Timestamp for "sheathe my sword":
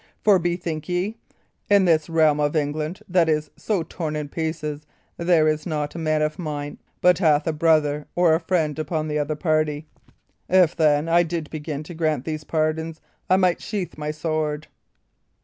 13.61-14.65